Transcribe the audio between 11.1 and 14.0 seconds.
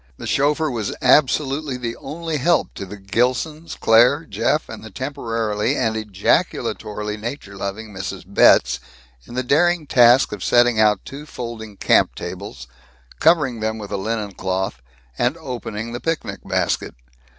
folding camp tables, covering them with a